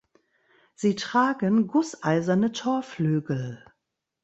[0.73, 3.63] Sie tragen gusseiserne Torflügel.